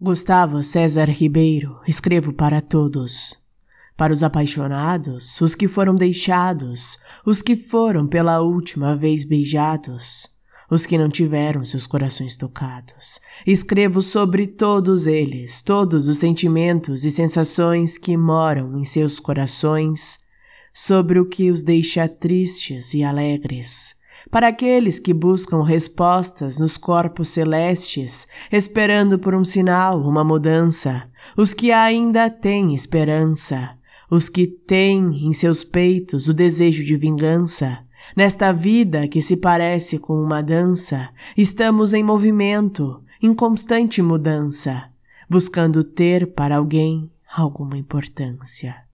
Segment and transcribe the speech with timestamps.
[0.00, 3.36] Gustavo César Ribeiro, escrevo para todos.
[3.96, 10.28] Para os apaixonados, os que foram deixados, os que foram pela última vez beijados,
[10.70, 13.18] os que não tiveram seus corações tocados.
[13.44, 20.20] Escrevo sobre todos eles, todos os sentimentos e sensações que moram em seus corações,
[20.72, 23.97] sobre o que os deixa tristes e alegres
[24.30, 31.04] para aqueles que buscam respostas nos corpos celestes, esperando por um sinal, uma mudança,
[31.36, 33.76] os que ainda têm esperança,
[34.10, 37.78] os que têm em seus peitos o desejo de vingança.
[38.16, 44.84] Nesta vida que se parece com uma dança, estamos em movimento, em constante mudança,
[45.28, 48.87] buscando ter para alguém alguma importância.